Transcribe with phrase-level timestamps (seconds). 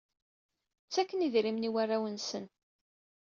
[0.85, 2.45] Ttaken idrimen i warraw-nsen.